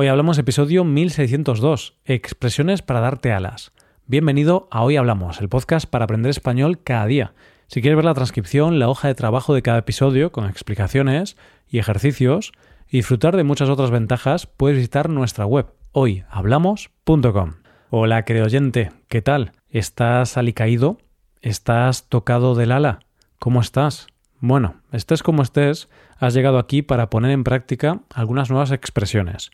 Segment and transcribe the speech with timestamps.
[0.00, 3.72] Hoy hablamos episodio 1602, expresiones para darte alas.
[4.06, 7.32] Bienvenido a Hoy Hablamos, el podcast para aprender español cada día.
[7.66, 11.36] Si quieres ver la transcripción, la hoja de trabajo de cada episodio con explicaciones
[11.68, 12.52] y ejercicios
[12.88, 17.54] y disfrutar de muchas otras ventajas, puedes visitar nuestra web hoyhablamos.com.
[17.90, 19.50] Hola, querido oyente, ¿qué tal?
[19.68, 20.98] ¿Estás alicaído?
[21.42, 23.00] ¿Estás tocado del ala?
[23.40, 24.06] ¿Cómo estás?
[24.38, 25.88] Bueno, estés como estés,
[26.18, 29.50] has llegado aquí para poner en práctica algunas nuevas expresiones.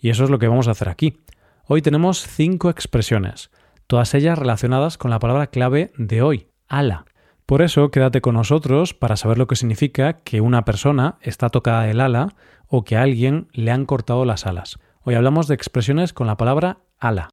[0.00, 1.20] Y eso es lo que vamos a hacer aquí.
[1.66, 3.50] Hoy tenemos cinco expresiones,
[3.86, 7.04] todas ellas relacionadas con la palabra clave de hoy, ala.
[7.46, 11.82] Por eso quédate con nosotros para saber lo que significa que una persona está tocada
[11.82, 12.34] del ala
[12.68, 14.78] o que a alguien le han cortado las alas.
[15.02, 17.30] Hoy hablamos de expresiones con la palabra ala.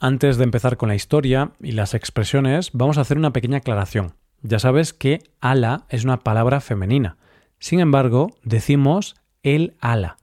[0.00, 4.14] Antes de empezar con la historia y las expresiones, vamos a hacer una pequeña aclaración.
[4.40, 7.18] Ya sabes que ala es una palabra femenina.
[7.58, 10.16] Sin embargo, decimos el ala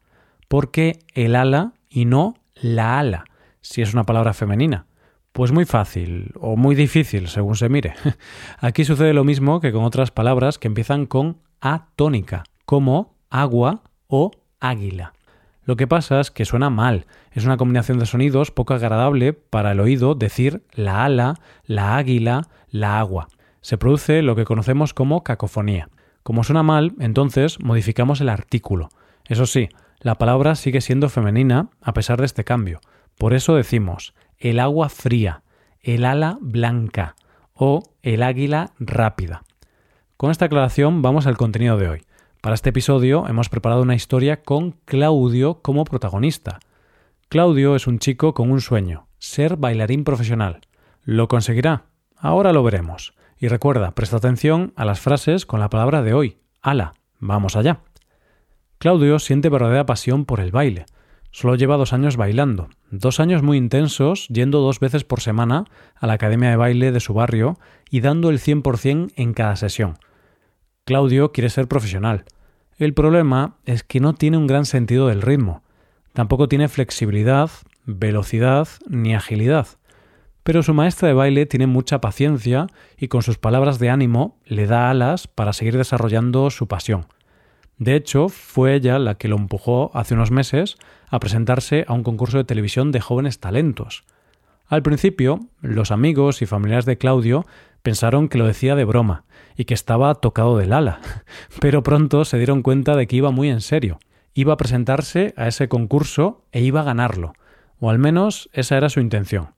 [0.50, 3.26] ¿Por qué el ala y no la ala,
[3.62, 4.88] si es una palabra femenina?
[5.32, 7.94] Pues muy fácil o muy difícil, según se mire.
[8.60, 13.84] Aquí sucede lo mismo que con otras palabras que empiezan con A tónica, como agua
[14.08, 15.14] o águila.
[15.66, 19.74] Lo que pasa es que suena mal, es una combinación de sonidos poco agradable para
[19.74, 21.36] el oído decir la ala,
[21.66, 23.28] la águila, la agua.
[23.62, 25.90] Se produce lo que conocemos como cacofonía.
[26.24, 28.90] Como suena mal, entonces modificamos el artículo.
[29.28, 29.70] Eso sí,
[30.02, 32.80] la palabra sigue siendo femenina a pesar de este cambio.
[33.18, 35.44] Por eso decimos el agua fría,
[35.82, 37.16] el ala blanca
[37.54, 39.44] o el águila rápida.
[40.16, 42.06] Con esta aclaración vamos al contenido de hoy.
[42.42, 46.60] Para este episodio hemos preparado una historia con Claudio como protagonista.
[47.28, 50.62] Claudio es un chico con un sueño, ser bailarín profesional.
[51.04, 51.86] ¿Lo conseguirá?
[52.16, 53.14] Ahora lo veremos.
[53.38, 56.38] Y recuerda, presta atención a las frases con la palabra de hoy.
[56.62, 57.82] Ala, vamos allá.
[58.80, 60.86] Claudio siente verdadera pasión por el baile.
[61.32, 66.08] Solo lleva dos años bailando, dos años muy intensos, yendo dos veces por semana a
[66.08, 69.98] la academia de baile de su barrio y dando el 100% en cada sesión.
[70.86, 72.24] Claudio quiere ser profesional.
[72.78, 75.62] El problema es que no tiene un gran sentido del ritmo.
[76.14, 77.52] Tampoco tiene flexibilidad,
[77.86, 79.68] velocidad ni agilidad.
[80.44, 84.68] Pero su maestra de baile tiene mucha paciencia y con sus palabras de ánimo le
[84.68, 87.08] da alas para seguir desarrollando su pasión.
[87.80, 90.78] De hecho, fue ella la que lo empujó hace unos meses
[91.10, 94.04] a presentarse a un concurso de televisión de jóvenes talentos.
[94.68, 97.46] Al principio, los amigos y familiares de Claudio
[97.82, 99.24] pensaron que lo decía de broma
[99.56, 101.00] y que estaba tocado del ala,
[101.62, 104.00] pero pronto se dieron cuenta de que iba muy en serio.
[104.34, 107.34] Iba a presentarse a ese concurso e iba a ganarlo,
[107.80, 109.56] o al menos esa era su intención.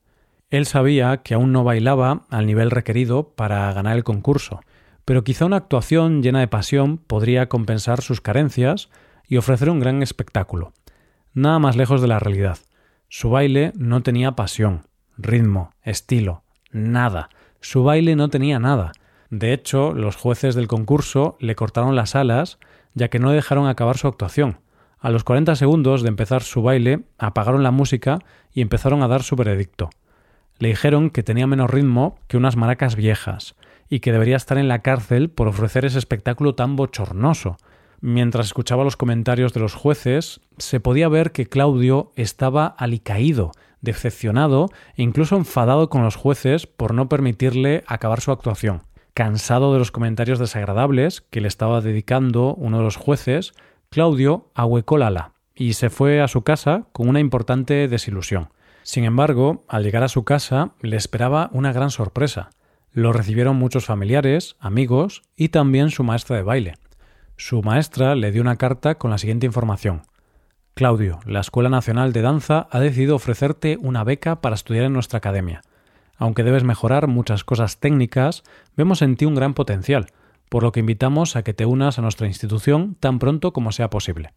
[0.52, 4.62] Él sabía que aún no bailaba al nivel requerido para ganar el concurso,
[5.06, 8.90] pero quizá una actuación llena de pasión podría compensar sus carencias
[9.28, 10.74] y ofrecer un gran espectáculo.
[11.34, 12.58] Nada más lejos de la realidad.
[13.08, 17.30] Su baile no tenía pasión, ritmo, estilo, nada.
[17.60, 18.92] Su baile no tenía nada.
[19.30, 22.60] De hecho, los jueces del concurso le cortaron las alas
[22.94, 24.60] ya que no dejaron acabar su actuación.
[25.00, 28.20] A los 40 segundos de empezar su baile, apagaron la música
[28.54, 29.90] y empezaron a dar su veredicto.
[30.60, 33.56] Le dijeron que tenía menos ritmo que unas maracas viejas,
[33.92, 37.58] y que debería estar en la cárcel por ofrecer ese espectáculo tan bochornoso.
[38.00, 43.52] Mientras escuchaba los comentarios de los jueces, se podía ver que Claudio estaba alicaído,
[43.82, 48.84] decepcionado e incluso enfadado con los jueces por no permitirle acabar su actuación.
[49.14, 53.52] Cansado de los comentarios desagradables que le estaba dedicando uno de los jueces,
[53.90, 58.48] Claudio ahuecó la ala y se fue a su casa con una importante desilusión.
[58.84, 62.52] Sin embargo, al llegar a su casa le esperaba una gran sorpresa.
[62.94, 66.74] Lo recibieron muchos familiares, amigos y también su maestra de baile.
[67.38, 70.02] Su maestra le dio una carta con la siguiente información.
[70.74, 75.20] Claudio, la Escuela Nacional de Danza ha decidido ofrecerte una beca para estudiar en nuestra
[75.20, 75.62] academia.
[76.18, 78.44] Aunque debes mejorar muchas cosas técnicas,
[78.76, 80.08] vemos en ti un gran potencial,
[80.50, 83.90] por lo que invitamos a que te unas a nuestra institución tan pronto como sea
[83.90, 84.34] posible.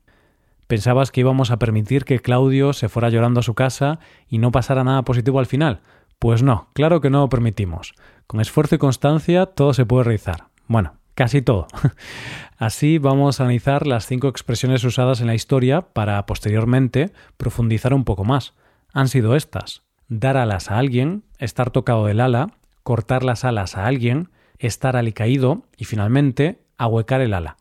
[0.68, 3.98] ¿Pensabas que íbamos a permitir que Claudio se fuera llorando a su casa
[4.28, 5.80] y no pasara nada positivo al final?
[6.18, 7.94] Pues no, claro que no lo permitimos.
[8.26, 10.48] Con esfuerzo y constancia todo se puede realizar.
[10.66, 11.66] Bueno, casi todo.
[12.56, 18.04] Así vamos a analizar las cinco expresiones usadas en la historia para posteriormente profundizar un
[18.04, 18.54] poco más.
[18.92, 19.82] Han sido estas.
[20.08, 22.52] Dar alas a alguien, estar tocado del ala,
[22.82, 27.56] cortar las alas a alguien, estar alicaído y finalmente ahuecar el ala.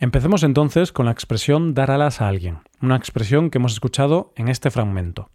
[0.00, 4.48] Empecemos entonces con la expresión dar alas a alguien, una expresión que hemos escuchado en
[4.48, 5.30] este fragmento.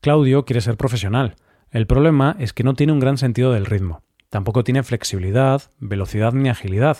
[0.00, 1.36] Claudio quiere ser profesional,
[1.74, 4.02] el problema es que no tiene un gran sentido del ritmo.
[4.30, 6.98] Tampoco tiene flexibilidad, velocidad ni agilidad.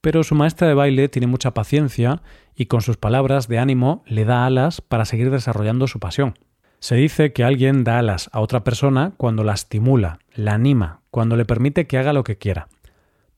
[0.00, 2.20] pero su maestra de baile tiene mucha paciencia
[2.54, 6.38] y con sus palabras de ánimo le da alas para seguir desarrollando su pasión.
[6.78, 11.36] Se dice que alguien da alas a otra persona cuando la estimula, la anima, cuando
[11.36, 12.68] le permite que haga lo que quiera.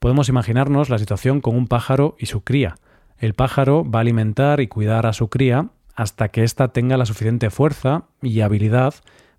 [0.01, 2.77] Podemos imaginarnos la situación con un pájaro y su cría.
[3.19, 7.07] El pájaro va a alimentar y cuidar a su cría hasta que ésta tenga la
[7.07, 8.95] suficiente fuerza y habilidad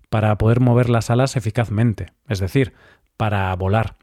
[0.08, 2.72] para poder mover las alas eficazmente, es decir,
[3.16, 3.96] para volar.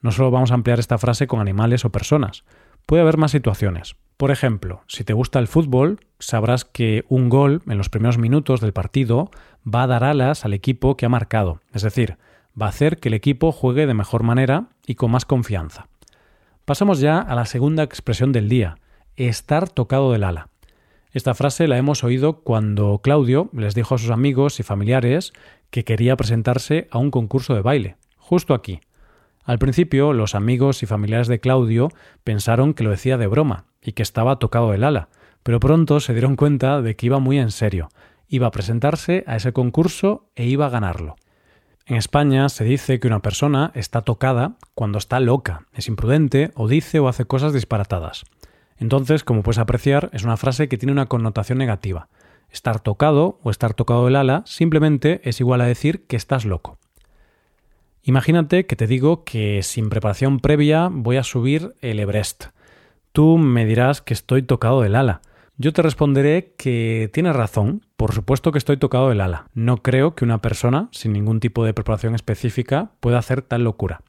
[0.00, 2.44] No solo vamos a ampliar esta frase con animales o personas,
[2.86, 3.96] puede haber más situaciones.
[4.16, 8.60] Por ejemplo, si te gusta el fútbol, sabrás que un gol en los primeros minutos
[8.60, 9.30] del partido
[9.66, 12.16] va a dar alas al equipo que ha marcado, es decir,
[12.60, 15.88] va a hacer que el equipo juegue de mejor manera y con más confianza.
[16.64, 18.78] Pasamos ya a la segunda expresión del día,
[19.16, 20.48] estar tocado del ala.
[21.14, 25.32] Esta frase la hemos oído cuando Claudio les dijo a sus amigos y familiares
[25.70, 28.80] que quería presentarse a un concurso de baile, justo aquí.
[29.44, 31.90] Al principio, los amigos y familiares de Claudio
[32.24, 35.08] pensaron que lo decía de broma y que estaba tocado del ala,
[35.44, 37.90] pero pronto se dieron cuenta de que iba muy en serio,
[38.26, 41.14] iba a presentarse a ese concurso e iba a ganarlo.
[41.86, 46.66] En España se dice que una persona está tocada cuando está loca, es imprudente o
[46.66, 48.24] dice o hace cosas disparatadas.
[48.78, 52.08] Entonces, como puedes apreciar, es una frase que tiene una connotación negativa.
[52.50, 56.78] Estar tocado o estar tocado del ala simplemente es igual a decir que estás loco.
[58.02, 62.46] Imagínate que te digo que sin preparación previa voy a subir el Everest.
[63.12, 65.22] Tú me dirás que estoy tocado del ala.
[65.56, 69.46] Yo te responderé que tienes razón, por supuesto que estoy tocado del ala.
[69.54, 74.02] No creo que una persona sin ningún tipo de preparación específica pueda hacer tal locura.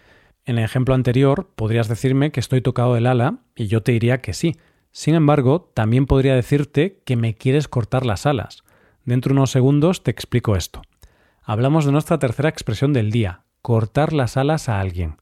[0.46, 4.22] En el ejemplo anterior podrías decirme que estoy tocado del ala y yo te diría
[4.22, 4.56] que sí.
[4.92, 8.64] Sin embargo, también podría decirte que me quieres cortar las alas.
[9.06, 10.84] Dentro de unos segundos te explico esto.
[11.42, 15.18] Hablamos de nuestra tercera expresión del día, cortar las alas a alguien.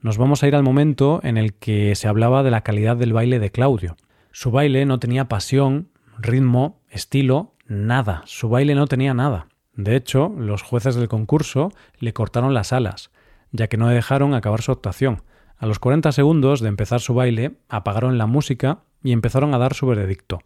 [0.00, 3.12] Nos vamos a ir al momento en el que se hablaba de la calidad del
[3.12, 3.96] baile de Claudio.
[4.32, 5.88] Su baile no tenía pasión,
[6.18, 8.22] ritmo, estilo, nada.
[8.26, 9.46] Su baile no tenía nada.
[9.76, 13.10] De hecho, los jueces del concurso le cortaron las alas,
[13.54, 15.22] ya que no dejaron acabar su actuación.
[15.56, 19.74] A los 40 segundos de empezar su baile, apagaron la música y empezaron a dar
[19.74, 20.40] su veredicto.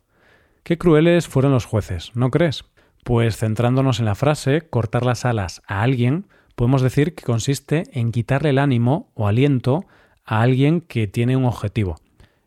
[0.62, 2.66] Qué crueles fueron los jueces, ¿no crees?
[3.05, 8.12] Pues centrándonos en la frase cortar las alas a alguien, podemos decir que consiste en
[8.12, 9.87] quitarle el ánimo o aliento
[10.26, 11.96] a alguien que tiene un objetivo.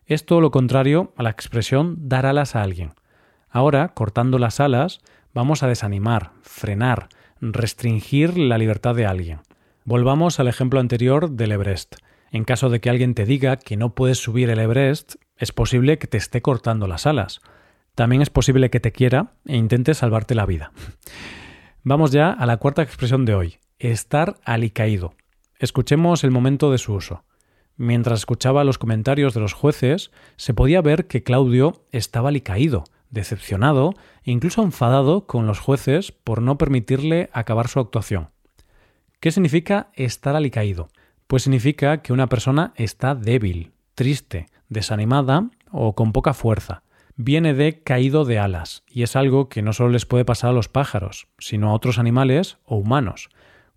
[0.06, 2.92] Es todo lo contrario a la expresión dar alas a alguien.
[3.50, 5.00] Ahora, cortando las alas,
[5.34, 7.08] vamos a desanimar, frenar,
[7.40, 9.40] restringir la libertad de alguien.
[9.84, 11.96] Volvamos al ejemplo anterior del Everest.
[12.30, 15.98] En caso de que alguien te diga que no puedes subir el Everest, es posible
[15.98, 17.40] que te esté cortando las alas.
[17.96, 20.70] También es posible que te quiera e intente salvarte la vida.
[21.82, 25.14] Vamos ya a la cuarta expresión de hoy, estar alicaído.
[25.58, 27.24] Escuchemos el momento de su uso.
[27.76, 33.94] Mientras escuchaba los comentarios de los jueces, se podía ver que Claudio estaba alicaído, decepcionado
[34.22, 38.30] e incluso enfadado con los jueces por no permitirle acabar su actuación.
[39.22, 40.88] ¿Qué significa estar alicaído?
[41.28, 46.82] Pues significa que una persona está débil, triste, desanimada o con poca fuerza.
[47.14, 50.52] Viene de caído de alas, y es algo que no solo les puede pasar a
[50.52, 53.28] los pájaros, sino a otros animales o humanos.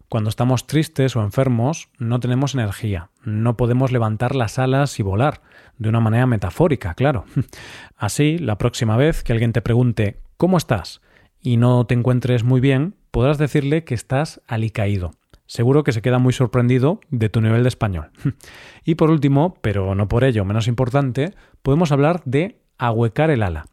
[0.09, 5.41] Cuando estamos tristes o enfermos, no tenemos energía, no podemos levantar las alas y volar,
[5.77, 7.25] de una manera metafórica, claro.
[7.95, 11.01] Así, la próxima vez que alguien te pregunte ¿cómo estás?
[11.45, 15.11] y no te encuentres muy bien, podrás decirle que estás alicaído.
[15.47, 18.11] Seguro que se queda muy sorprendido de tu nivel de español.
[18.83, 23.67] y por último, pero no por ello menos importante, podemos hablar de ahuecar el ala.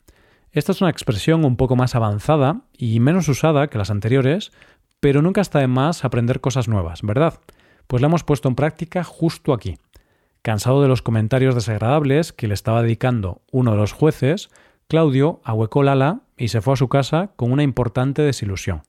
[0.52, 4.52] Esta es una expresión un poco más avanzada y menos usada que las anteriores,
[5.00, 7.40] pero nunca está de más aprender cosas nuevas, ¿verdad?
[7.86, 9.78] Pues la hemos puesto en práctica justo aquí.
[10.42, 14.50] Cansado de los comentarios desagradables que le estaba dedicando uno de los jueces,
[14.88, 18.82] Claudio ahuecó la ala y se fue a su casa con una importante desilusión.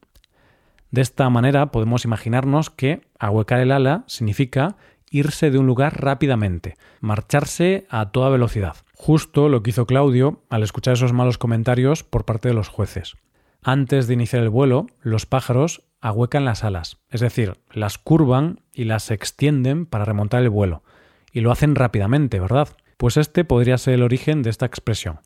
[0.93, 4.75] De esta manera podemos imaginarnos que ahuecar el ala significa
[5.09, 8.75] irse de un lugar rápidamente, marcharse a toda velocidad.
[8.93, 13.15] Justo lo que hizo Claudio al escuchar esos malos comentarios por parte de los jueces.
[13.63, 18.83] Antes de iniciar el vuelo, los pájaros ahuecan las alas, es decir, las curvan y
[18.83, 20.83] las extienden para remontar el vuelo.
[21.31, 22.67] Y lo hacen rápidamente, ¿verdad?
[22.97, 25.21] Pues este podría ser el origen de esta expresión.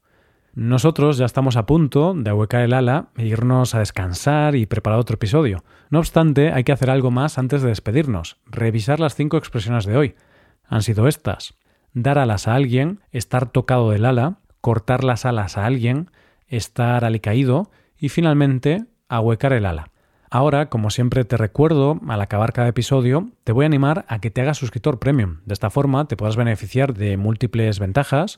[0.60, 4.98] Nosotros ya estamos a punto de ahuecar el ala e irnos a descansar y preparar
[4.98, 5.64] otro episodio.
[5.92, 9.96] No obstante, hay que hacer algo más antes de despedirnos, revisar las cinco expresiones de
[9.96, 10.16] hoy.
[10.68, 11.54] Han sido estas.
[11.94, 16.10] Dar alas a alguien, estar tocado del ala, cortar las alas a alguien,
[16.48, 19.92] estar alicaído y finalmente ahuecar el ala.
[20.30, 24.30] Ahora, como siempre te recuerdo, al acabar cada episodio, te voy a animar a que
[24.30, 25.38] te hagas suscriptor premium.
[25.46, 28.38] De esta forma te podrás beneficiar de múltiples ventajas,